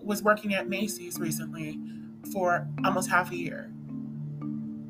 was 0.02 0.22
working 0.22 0.54
at 0.54 0.68
Macy's 0.68 1.18
recently 1.18 1.78
for 2.32 2.66
almost 2.84 3.10
half 3.10 3.30
a 3.30 3.36
year. 3.36 3.72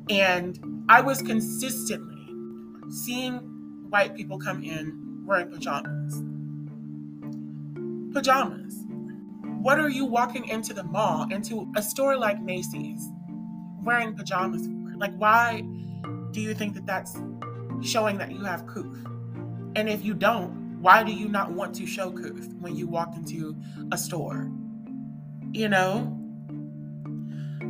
And 0.09 0.85
I 0.89 1.01
was 1.01 1.21
consistently 1.21 2.27
seeing 2.89 3.37
white 3.89 4.15
people 4.15 4.37
come 4.39 4.63
in 4.63 5.23
wearing 5.25 5.49
pajamas. 5.49 6.21
Pajamas. 8.13 8.82
What 9.63 9.79
are 9.79 9.87
you 9.87 10.03
walking 10.03 10.49
into 10.49 10.73
the 10.73 10.83
mall, 10.83 11.31
into 11.31 11.71
a 11.77 11.81
store 11.81 12.17
like 12.17 12.41
Macy's, 12.41 13.07
wearing 13.81 14.13
pajamas 14.13 14.67
for? 14.67 14.97
Like, 14.97 15.15
why 15.15 15.63
do 16.31 16.41
you 16.41 16.53
think 16.53 16.73
that 16.73 16.85
that's 16.85 17.15
showing 17.81 18.17
that 18.17 18.33
you 18.33 18.43
have 18.43 18.67
couth? 18.67 19.07
And 19.77 19.87
if 19.87 20.03
you 20.03 20.15
don't, 20.15 20.81
why 20.81 21.01
do 21.01 21.13
you 21.13 21.29
not 21.29 21.53
want 21.53 21.73
to 21.75 21.85
show 21.85 22.11
couth 22.11 22.53
when 22.59 22.75
you 22.75 22.89
walk 22.89 23.15
into 23.15 23.55
a 23.93 23.97
store? 23.97 24.51
You 25.53 25.69
know? 25.69 26.19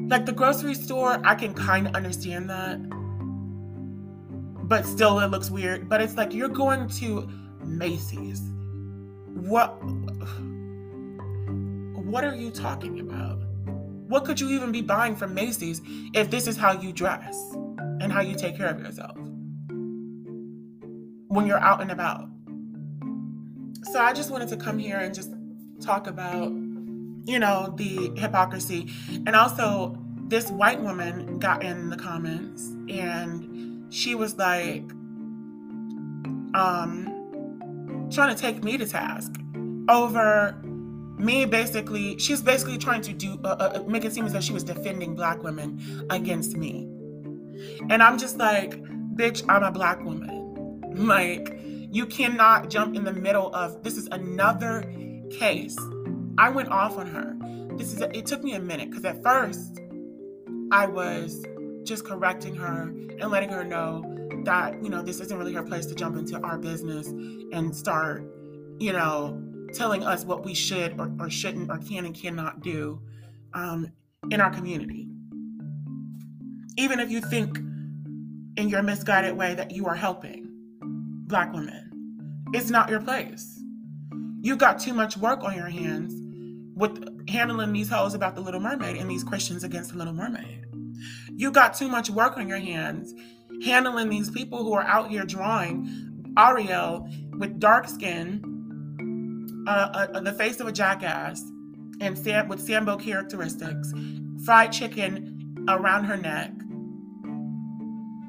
Like 0.08 0.26
the 0.26 0.34
grocery 0.34 0.74
store, 0.74 1.22
I 1.24 1.36
can 1.36 1.54
kind 1.54 1.86
of 1.86 1.94
understand 1.94 2.50
that. 2.50 2.80
But 4.68 4.88
still, 4.88 5.20
it 5.20 5.28
looks 5.28 5.52
weird. 5.52 5.88
But 5.90 6.02
it's 6.02 6.18
like 6.18 6.34
you're 6.34 6.50
going 6.50 6.90
to 6.90 7.30
Macy's. 7.64 8.42
What? 9.28 9.80
What 12.14 12.24
are 12.24 12.36
you 12.36 12.52
talking 12.52 13.00
about? 13.00 13.40
What 14.08 14.24
could 14.24 14.40
you 14.40 14.52
even 14.52 14.72
be 14.72 14.82
buying 14.82 15.16
from 15.16 15.34
Macy's 15.34 15.82
if 16.14 16.30
this 16.30 16.46
is 16.46 16.56
how 16.56 16.80
you 16.80 16.94
dress 16.94 17.36
and 18.02 18.14
how 18.14 18.22
you 18.22 18.36
take 18.36 18.56
care 18.56 18.70
of 18.70 18.80
yourself? 18.80 19.18
when 21.34 21.48
you're 21.48 21.58
out 21.58 21.82
and 21.82 21.90
about. 21.90 22.30
So 23.92 24.00
I 24.00 24.14
just 24.14 24.30
wanted 24.30 24.50
to 24.50 24.58
come 24.58 24.78
here 24.78 25.00
and 25.00 25.16
just 25.16 25.32
talk 25.82 26.06
about, 26.06 26.52
you 27.26 27.40
know, 27.40 27.74
the 27.76 28.12
hypocrisy. 28.16 28.92
And 29.26 29.36
also, 29.36 29.98
this 30.28 30.52
white 30.52 30.80
woman 30.84 31.40
got 31.40 31.64
in 31.64 31.90
the 31.90 31.98
comments 31.98 32.68
and 32.88 33.92
she 33.92 34.14
was 34.14 34.38
like, 34.38 34.84
um, 36.54 38.08
trying 38.12 38.36
to 38.36 38.40
take 38.40 38.64
me 38.64 38.78
to 38.78 38.86
task 38.86 39.34
over 39.90 40.63
me 41.18 41.46
basically 41.46 42.18
she's 42.18 42.42
basically 42.42 42.78
trying 42.78 43.02
to 43.02 43.14
do 43.14 43.40
uh, 43.44 43.48
uh, 43.48 43.84
make 43.88 44.04
it 44.04 44.14
seem 44.14 44.26
as 44.26 44.34
though 44.34 44.42
she 44.42 44.54
was 44.54 44.64
defending 44.64 45.16
black 45.16 45.44
women 45.44 45.80
against 46.10 46.58
me 46.58 46.90
and 47.90 48.02
i'm 48.02 48.18
just 48.18 48.38
like 48.38 48.82
bitch 49.16 49.44
i'm 49.48 49.64
a 49.64 49.72
black 49.72 50.04
woman 50.04 50.44
like, 50.96 51.60
you 51.92 52.06
cannot 52.06 52.70
jump 52.70 52.96
in 52.96 53.04
the 53.04 53.14
middle 53.14 53.54
of 53.56 53.84
this 53.84 53.98
is 53.98 54.08
another 54.08 54.84
case. 55.32 55.78
I 56.38 56.50
went 56.50 56.70
off 56.70 56.98
on 56.98 57.08
her. 57.08 57.36
This 57.78 57.94
is 57.94 58.02
a, 58.02 58.16
it 58.16 58.26
took 58.26 58.44
me 58.44 58.54
a 58.54 58.60
minute 58.60 58.90
because 58.90 59.06
at 59.06 59.22
first 59.24 59.80
I 60.72 60.86
was 60.86 61.44
just 61.84 62.06
correcting 62.06 62.56
her 62.56 62.94
and 63.20 63.32
letting 63.32 63.50
her 63.50 63.64
know 63.64 64.04
that, 64.46 64.84
you 64.84 64.90
know, 64.90 65.02
this 65.02 65.20
isn't 65.20 65.38
really 65.38 65.54
her 65.54 65.64
place 65.64 65.86
to 65.88 65.96
jump 65.96 66.18
into 66.18 66.40
our 66.42 66.58
business 66.58 67.08
and 67.08 67.76
start, 67.76 68.24
you 68.80 68.94
know, 68.94 69.42
telling 69.74 70.04
us 70.04 70.24
what 70.26 70.46
we 70.46 70.54
should 70.54 71.00
or, 71.00 71.12
or 71.20 71.30
shouldn't 71.30 71.70
or 71.70 71.78
can 71.78 72.06
and 72.06 72.16
cannot 72.16 72.62
do 72.62 73.02
um, 73.54 73.92
in 74.32 74.40
our 74.40 74.52
community. 74.52 75.08
Even 76.78 77.00
if 77.00 77.12
you 77.12 77.22
think 77.22 77.58
in 78.58 78.70
your 78.70 78.84
misguided 78.84 79.36
way 79.36 79.56
that 79.56 79.72
you 79.72 79.86
are 79.88 79.96
helping 79.96 80.48
black 81.28 81.54
women. 81.54 81.90
It's 82.54 82.70
not 82.70 82.90
your 82.90 83.02
place. 83.02 83.60
You've 84.42 84.60
got 84.60 84.80
too 84.80 84.94
much 84.94 85.18
work 85.18 85.44
on 85.44 85.56
your 85.56 85.70
hands 85.70 86.14
with 86.76 87.28
handling 87.30 87.74
these 87.74 87.90
hoes 87.90 88.14
about 88.14 88.36
the 88.36 88.42
Little 88.42 88.60
Mermaid 88.60 88.98
and 88.98 89.10
these 89.10 89.24
Christians 89.24 89.64
against 89.64 89.92
the 89.92 89.98
Little 89.98 90.14
Mermaid. 90.14 90.66
You've 91.36 91.54
got 91.54 91.74
too 91.74 91.88
much 91.88 92.10
work 92.10 92.38
on 92.38 92.48
your 92.48 92.60
hands 92.60 93.14
handling 93.64 94.10
these 94.10 94.30
people 94.30 94.64
who 94.64 94.74
are 94.74 94.84
out 94.84 95.10
here 95.10 95.24
drawing 95.24 96.34
Ariel 96.38 97.08
with 97.38 97.60
dark 97.60 97.88
skin, 97.88 98.53
uh, 99.68 100.20
the 100.20 100.34
face 100.34 100.60
of 100.60 100.68
a 100.68 100.72
jackass, 100.72 101.44
and 102.02 102.18
Sam, 102.18 102.48
with 102.48 102.60
Sambo 102.60 102.98
characteristics, 102.98 103.94
fried 104.44 104.72
chicken 104.72 105.66
around 105.70 106.06
her 106.06 106.18
neck 106.18 106.52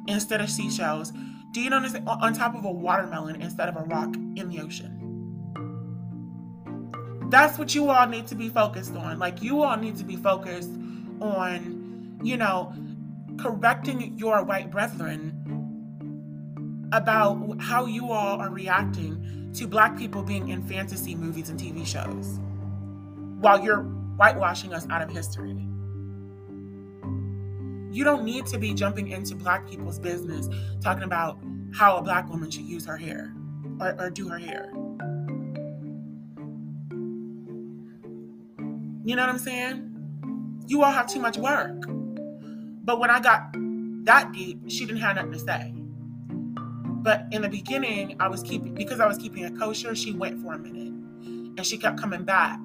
instead 0.07 0.41
of 0.41 0.51
seashells. 0.51 1.13
Do 1.53 1.61
you 1.61 1.71
notice 1.71 1.95
on 2.07 2.35
top 2.35 2.55
of 2.55 2.65
a 2.65 2.71
watermelon 2.71 3.41
instead 3.41 3.69
of 3.69 3.77
a 3.77 3.85
rock 3.85 4.15
in 4.37 4.49
the 4.49 4.61
ocean? 4.61 5.01
That's 7.31 7.59
what 7.59 7.75
you 7.75 7.91
all 7.91 8.07
need 8.07 8.27
to 8.29 8.35
be 8.35 8.49
focused 8.49 8.95
on. 8.95 9.19
Like, 9.19 9.43
you 9.43 9.63
all 9.63 9.77
need 9.77 9.97
to 9.97 10.05
be 10.05 10.17
focused 10.17 10.71
on, 11.21 12.21
you 12.23 12.37
know, 12.37 12.73
correcting 13.39 14.17
your 14.19 14.45
white 14.45 14.71
brethren 14.71 15.41
about 16.93 17.61
how 17.61 17.87
you 17.87 18.13
all 18.13 18.41
are 18.41 18.51
reacting 18.51 19.44
to 19.55 19.67
black 19.67 19.97
people 19.97 20.23
being 20.23 20.49
in 20.49 20.63
fantasy 20.63 21.15
movies 21.15 21.49
and 21.49 21.59
TV 21.59 21.87
shows 21.87 22.41
while 23.41 23.63
you're 23.63 23.83
whitewashing 24.17 24.73
us 24.73 24.87
out 24.91 25.03
of 25.03 25.11
history. 25.11 25.57
You 27.93 28.03
don't 28.03 28.25
need 28.25 28.47
to 28.47 28.59
be 28.59 28.75
jumping 28.75 29.09
into 29.09 29.37
black 29.37 29.69
people's 29.69 30.01
business 30.01 30.49
talking 30.83 31.05
about 31.05 31.39
how 31.73 31.97
a 31.97 32.03
black 32.03 32.29
woman 32.29 32.51
should 32.51 32.65
use 32.65 32.85
her 32.87 32.97
hair 32.97 33.33
or, 33.81 33.95
or 34.01 34.11
do 34.11 34.29
her 34.29 34.39
hair. 34.39 34.71
You 39.07 39.17
know 39.17 39.23
what 39.23 39.29
I'm 39.29 39.39
saying? 39.39 40.65
You 40.67 40.83
all 40.83 40.91
have 40.91 41.07
too 41.07 41.21
much 41.21 41.37
work. 41.37 41.85
But 42.85 42.99
when 42.99 43.11
I 43.11 43.21
got 43.21 43.55
that 44.05 44.33
deep, 44.33 44.63
she 44.69 44.87
didn't 44.87 45.03
have 45.03 45.17
nothing 45.17 45.33
to 45.33 45.39
say. 45.39 45.75
But 47.05 47.27
in 47.33 47.43
the 47.43 47.51
beginning, 47.51 48.17
I 48.19 48.29
was 48.29 48.43
keeping 48.43 48.73
because 48.73 48.99
I 48.99 49.07
was 49.07 49.19
keeping 49.19 49.45
it 49.45 49.59
kosher, 49.59 49.95
she 49.95 50.13
went 50.13 50.41
for 50.41 50.55
a 50.55 50.59
minute. 50.59 50.95
And 51.59 51.65
she 51.65 51.77
kept 51.77 52.01
coming 52.01 52.25
back 52.25 52.59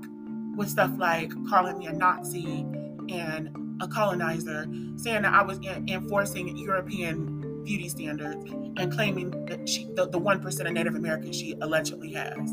with 0.55 0.69
stuff 0.69 0.91
like 0.97 1.31
calling 1.49 1.77
me 1.77 1.87
a 1.87 1.93
Nazi 1.93 2.65
and 3.09 3.49
a 3.81 3.87
colonizer, 3.87 4.65
saying 4.95 5.23
that 5.23 5.33
I 5.33 5.43
was 5.43 5.59
enforcing 5.59 6.55
European 6.55 7.63
beauty 7.65 7.89
standards 7.89 8.49
and 8.77 8.93
claiming 8.93 9.31
that 9.47 9.67
she, 9.67 9.83
the, 9.95 10.07
the 10.07 10.19
1% 10.19 10.65
of 10.65 10.71
Native 10.71 10.95
Americans 10.95 11.35
she 11.35 11.57
allegedly 11.59 12.13
has 12.13 12.49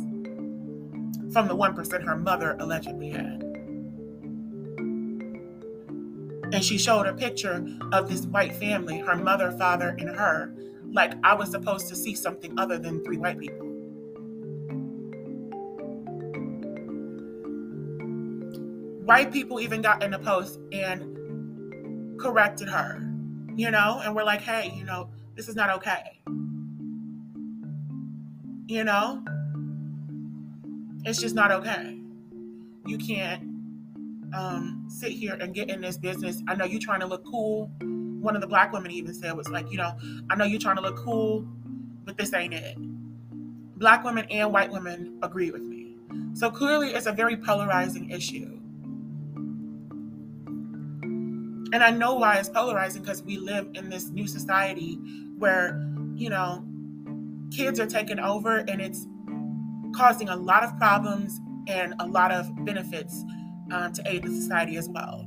from 1.33 1.47
the 1.47 1.57
1% 1.57 2.03
her 2.03 2.17
mother 2.17 2.57
allegedly 2.59 3.11
had. 3.11 3.43
And 6.53 6.65
she 6.65 6.79
showed 6.79 7.07
a 7.07 7.15
picture 7.15 7.65
of 7.93 8.09
this 8.09 8.27
white 8.27 8.57
family, 8.57 8.99
her 8.99 9.17
mother, 9.17 9.53
father, 9.53 9.97
and 10.01 10.09
her, 10.11 10.53
like 10.93 11.15
I 11.23 11.35
was 11.35 11.51
supposed 11.51 11.89
to 11.89 11.97
see 11.97 12.15
something 12.15 12.59
other 12.59 12.79
than 12.79 13.05
three 13.05 13.19
white 13.19 13.39
people. 13.39 13.67
White 19.05 19.33
people 19.33 19.61
even 19.61 19.83
got 19.83 20.03
in 20.03 20.11
the 20.11 20.19
post 20.19 20.59
and 20.73 22.19
corrected 22.19 22.69
her, 22.69 23.01
you 23.55 23.71
know, 23.71 24.01
and 24.05 24.17
we're 24.17 24.25
like, 24.25 24.41
hey, 24.41 24.73
you 24.75 24.85
know, 24.85 25.11
this 25.37 25.49
is 25.49 25.55
not 25.55 25.71
okay. 25.71 26.21
You 28.67 28.83
know? 28.83 29.23
It's 31.05 31.21
just 31.21 31.37
not 31.37 31.53
okay. 31.53 32.01
You 32.85 32.99
can't 32.99 33.43
um, 34.35 34.87
sit 34.89 35.13
here 35.13 35.35
and 35.41 35.55
get 35.55 35.71
in 35.71 35.81
this 35.81 35.97
business. 35.97 36.43
I 36.49 36.57
know 36.57 36.65
you're 36.65 36.81
trying 36.81 37.01
to 37.01 37.07
look 37.07 37.25
cool. 37.25 37.71
One 38.21 38.35
of 38.35 38.41
the 38.41 38.47
black 38.47 38.73
women 38.73 38.91
even 38.91 39.15
said 39.15 39.37
was 39.37 39.49
like, 39.49 39.71
you 39.71 39.79
know, 39.79 39.97
I 40.31 40.37
know 40.37 40.45
you're 40.45 40.61
trying 40.61 40.77
to 40.77 40.83
look 40.83 40.97
cool, 40.97 41.47
but 42.05 42.17
this 42.17 42.33
ain't 42.33 42.55
it. 42.55 42.77
Black 43.79 44.05
women 44.05 44.27
and 44.31 44.53
white 44.53 44.71
women 44.71 45.19
agree 45.23 45.51
with 45.51 45.63
me. 45.63 45.97
So 46.35 46.51
clearly, 46.51 46.95
it's 46.95 47.07
a 47.07 47.13
very 47.13 47.37
polarizing 47.37 48.11
issue. 48.11 48.61
And 51.73 51.83
I 51.83 51.91
know 51.91 52.15
why 52.15 52.37
it's 52.37 52.49
polarizing 52.49 53.03
because 53.03 53.23
we 53.23 53.39
live 53.39 53.69
in 53.75 53.91
this 53.91 54.09
new 54.11 54.27
society 54.27 54.95
where, 55.39 55.85
you 56.15 56.31
know, 56.31 56.65
kids 57.51 57.81
are 57.81 57.87
taking 57.87 58.19
over 58.19 58.59
and 58.59 58.81
it's 58.81 59.07
causing 59.95 60.29
a 60.29 60.37
lot 60.37 60.63
of 60.63 60.77
problems 60.79 61.41
and 61.67 61.95
a 62.01 62.07
lot 62.07 62.31
of 62.31 62.49
benefits 62.65 63.25
um, 63.73 63.93
to 63.93 64.03
aid 64.07 64.23
the 64.23 64.31
society 64.31 64.77
as 64.77 64.89
well. 64.89 65.26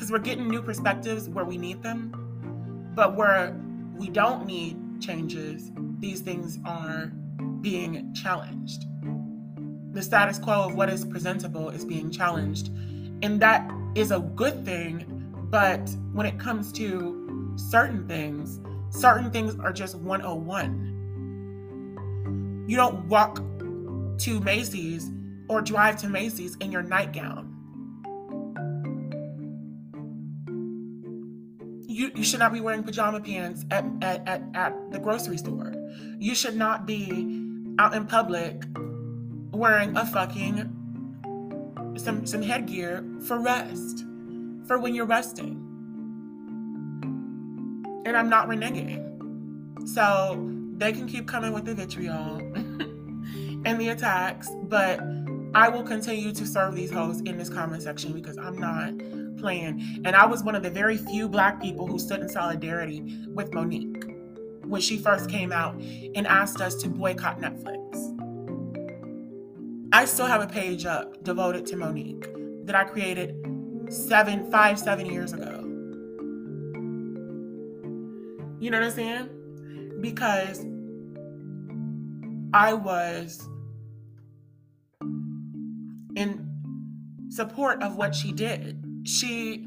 Because 0.00 0.10
we're 0.10 0.18
getting 0.20 0.48
new 0.48 0.62
perspectives 0.62 1.28
where 1.28 1.44
we 1.44 1.58
need 1.58 1.82
them, 1.82 2.90
but 2.96 3.16
where 3.16 3.54
we 3.98 4.08
don't 4.08 4.46
need 4.46 4.78
changes, 4.98 5.70
these 5.98 6.22
things 6.22 6.58
are 6.64 7.12
being 7.60 8.14
challenged. 8.14 8.86
The 9.92 10.00
status 10.00 10.38
quo 10.38 10.62
of 10.62 10.74
what 10.74 10.88
is 10.88 11.04
presentable 11.04 11.68
is 11.68 11.84
being 11.84 12.10
challenged. 12.10 12.68
And 13.22 13.38
that 13.42 13.70
is 13.94 14.10
a 14.10 14.20
good 14.20 14.64
thing, 14.64 15.04
but 15.50 15.94
when 16.14 16.24
it 16.24 16.38
comes 16.38 16.72
to 16.72 17.52
certain 17.56 18.08
things, 18.08 18.58
certain 18.88 19.30
things 19.30 19.54
are 19.60 19.70
just 19.70 19.96
101. 19.96 22.64
You 22.66 22.74
don't 22.74 23.04
walk 23.04 23.42
to 24.20 24.40
Macy's 24.40 25.10
or 25.50 25.60
drive 25.60 25.98
to 25.98 26.08
Macy's 26.08 26.56
in 26.56 26.72
your 26.72 26.82
nightgown. 26.82 27.59
You, 32.00 32.10
you 32.14 32.24
should 32.24 32.38
not 32.38 32.54
be 32.54 32.62
wearing 32.62 32.82
pajama 32.82 33.20
pants 33.20 33.66
at, 33.70 33.84
at, 34.00 34.26
at, 34.26 34.42
at 34.54 34.90
the 34.90 34.98
grocery 34.98 35.36
store. 35.36 35.74
You 36.18 36.34
should 36.34 36.56
not 36.56 36.86
be 36.86 37.44
out 37.78 37.92
in 37.92 38.06
public 38.06 38.62
wearing 39.50 39.94
a 39.94 40.06
fucking 40.06 40.76
some 41.98 42.26
some 42.26 42.40
headgear 42.40 43.04
for 43.26 43.38
rest, 43.38 44.06
for 44.66 44.78
when 44.78 44.94
you're 44.94 45.04
resting. 45.04 45.60
And 48.06 48.16
I'm 48.16 48.30
not 48.30 48.48
reneging. 48.48 49.86
So 49.86 50.50
they 50.78 50.92
can 50.92 51.06
keep 51.06 51.28
coming 51.28 51.52
with 51.52 51.66
the 51.66 51.74
vitriol 51.74 52.38
and 53.66 53.78
the 53.78 53.90
attacks, 53.90 54.48
but 54.62 55.00
I 55.54 55.68
will 55.68 55.82
continue 55.82 56.32
to 56.32 56.46
serve 56.46 56.74
these 56.74 56.90
hosts 56.90 57.20
in 57.26 57.36
this 57.36 57.50
comment 57.50 57.82
section 57.82 58.14
because 58.14 58.38
I'm 58.38 58.58
not 58.58 58.94
playing. 59.40 60.02
And 60.04 60.14
I 60.14 60.26
was 60.26 60.42
one 60.42 60.54
of 60.54 60.62
the 60.62 60.70
very 60.70 60.96
few 60.96 61.28
black 61.28 61.60
people 61.60 61.86
who 61.86 61.98
stood 61.98 62.20
in 62.20 62.28
solidarity 62.28 63.26
with 63.28 63.50
Mo'Nique 63.52 64.04
when 64.66 64.80
she 64.80 64.98
first 64.98 65.28
came 65.28 65.52
out 65.52 65.74
and 65.74 66.26
asked 66.26 66.60
us 66.60 66.74
to 66.76 66.88
boycott 66.88 67.40
Netflix. 67.40 67.78
I 69.92 70.04
still 70.04 70.26
have 70.26 70.40
a 70.40 70.46
page 70.46 70.86
up 70.86 71.24
devoted 71.24 71.66
to 71.66 71.76
Mo'Nique 71.76 72.66
that 72.66 72.76
I 72.76 72.84
created 72.84 73.34
seven, 73.88 74.48
five, 74.50 74.78
seven 74.78 75.06
years 75.06 75.32
ago. 75.32 75.56
You 78.60 78.70
know 78.70 78.78
what 78.78 78.86
I'm 78.86 78.92
saying? 78.92 79.98
Because 80.00 80.64
I 82.52 82.72
was 82.74 83.48
in 86.14 86.46
support 87.30 87.82
of 87.82 87.96
what 87.96 88.14
she 88.14 88.32
did. 88.32 88.79
She 89.04 89.66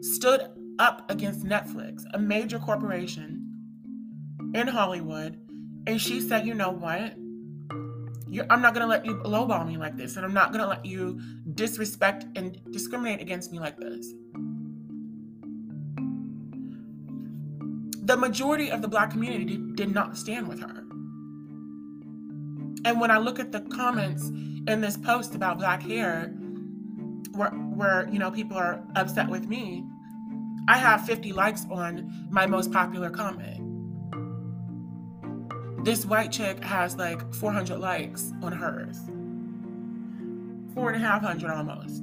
stood 0.00 0.48
up 0.78 1.10
against 1.10 1.44
Netflix, 1.44 2.04
a 2.12 2.18
major 2.18 2.58
corporation 2.58 3.46
in 4.54 4.66
Hollywood, 4.66 5.38
and 5.86 6.00
she 6.00 6.20
said, 6.20 6.46
you 6.46 6.54
know 6.54 6.70
what? 6.70 7.14
You're, 8.26 8.46
I'm 8.48 8.62
not 8.62 8.74
going 8.74 8.82
to 8.82 8.88
let 8.88 9.04
you 9.04 9.16
lowball 9.16 9.66
me 9.66 9.76
like 9.76 9.96
this, 9.96 10.16
and 10.16 10.24
I'm 10.24 10.34
not 10.34 10.52
going 10.52 10.62
to 10.62 10.68
let 10.68 10.86
you 10.86 11.20
disrespect 11.54 12.26
and 12.36 12.58
discriminate 12.70 13.20
against 13.20 13.52
me 13.52 13.58
like 13.58 13.76
this. 13.76 14.12
The 18.02 18.16
majority 18.16 18.70
of 18.70 18.82
the 18.82 18.88
black 18.88 19.10
community 19.10 19.58
did 19.74 19.92
not 19.92 20.16
stand 20.16 20.48
with 20.48 20.60
her. 20.60 20.84
And 22.84 23.00
when 23.00 23.10
I 23.10 23.18
look 23.18 23.38
at 23.38 23.52
the 23.52 23.60
comments 23.60 24.28
in 24.28 24.80
this 24.80 24.96
post 24.96 25.34
about 25.34 25.58
black 25.58 25.82
hair, 25.82 26.34
where, 27.32 27.50
where 27.50 28.08
you 28.10 28.18
know 28.18 28.30
people 28.30 28.56
are 28.56 28.82
upset 28.96 29.28
with 29.28 29.48
me, 29.48 29.84
I 30.68 30.76
have 30.78 31.04
50 31.04 31.32
likes 31.32 31.66
on 31.70 32.28
my 32.30 32.46
most 32.46 32.72
popular 32.72 33.10
comment. 33.10 33.66
This 35.84 36.04
white 36.04 36.30
chick 36.30 36.62
has 36.62 36.96
like 36.96 37.34
400 37.34 37.78
likes 37.78 38.32
on 38.42 38.52
hers. 38.52 38.98
Four 40.74 40.90
and 40.90 41.02
a 41.02 41.06
half 41.06 41.22
hundred 41.22 41.50
almost. 41.50 42.02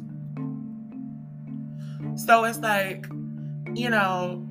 So 2.15 2.43
it's 2.45 2.59
like, 2.59 3.05
you 3.75 3.89
know, 3.89 4.47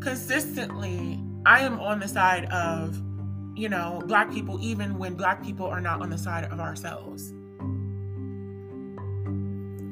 consistently, 0.00 1.18
I 1.46 1.60
am 1.60 1.80
on 1.80 2.00
the 2.00 2.08
side 2.08 2.44
of, 2.46 2.96
you 3.56 3.68
know, 3.68 4.02
black 4.04 4.30
people, 4.30 4.58
even 4.60 4.98
when 4.98 5.14
black 5.14 5.42
people 5.42 5.66
are 5.66 5.80
not 5.80 6.02
on 6.02 6.10
the 6.10 6.18
side 6.18 6.44
of 6.44 6.60
ourselves. 6.60 7.32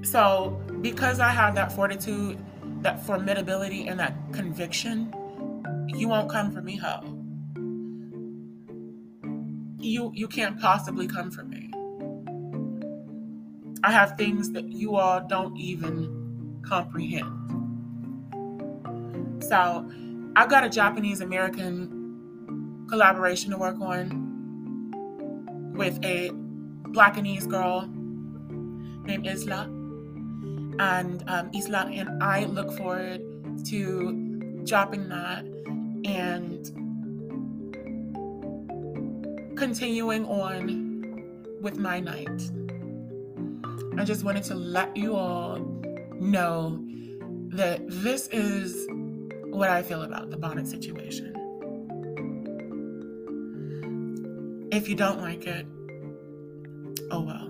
So, 0.03 0.61
because 0.81 1.21
I 1.21 1.29
have 1.31 1.55
that 1.57 1.73
fortitude, 1.73 2.39
that 2.83 3.05
formidability, 3.05 3.91
and 3.91 3.99
that 4.01 4.15
conviction, 4.33 5.13
you 5.89 6.09
won't 6.09 6.31
come 6.31 6.53
for 6.53 6.63
me, 6.63 6.77
ho 6.77 7.19
you 9.81 10.11
you 10.15 10.29
can't 10.29 10.61
possibly 10.61 11.07
come 11.07 11.31
for 11.31 11.45
me. 11.45 11.71
I 13.85 13.93
have 13.93 14.17
things 14.17 14.51
that 14.53 14.73
you 14.73 14.97
all 14.97 15.21
don't 15.27 15.57
even 15.57 16.61
comprehend. 16.63 17.33
So, 19.43 19.89
I've 20.35 20.51
got 20.51 20.65
a 20.65 20.69
Japanese 20.69 21.21
American 21.21 22.87
collaboration 22.89 23.53
to 23.53 23.59
work 23.59 23.81
on 23.81 25.73
with 25.75 26.05
a 26.05 26.31
Blackanese 26.91 27.49
girl 27.49 27.89
named 29.05 29.27
Isla. 29.29 29.78
And 30.79 31.25
um, 31.29 31.51
Isla 31.55 31.91
and 31.93 32.23
I 32.23 32.45
look 32.45 32.73
forward 32.77 33.23
to 33.67 34.63
dropping 34.65 35.09
that 35.09 35.45
and 36.05 36.67
continuing 39.57 40.25
on 40.27 41.59
with 41.61 41.79
my 41.79 41.99
night. 41.99 42.51
I 43.99 44.05
just 44.05 44.23
wanted 44.23 44.45
to 44.45 44.55
let 44.55 44.97
you 44.97 45.17
all 45.17 45.59
know 46.21 46.85
that 47.49 47.81
this 47.89 48.29
is 48.29 48.87
what 49.47 49.69
I 49.69 49.83
feel 49.83 50.03
about 50.03 50.31
the 50.31 50.37
bonnet 50.37 50.69
situation. 50.69 51.35
If 54.71 54.89
you 54.89 54.95
don't 54.95 55.21
like 55.21 55.47
it, 55.47 55.67
oh 57.11 57.23
well. 57.23 57.48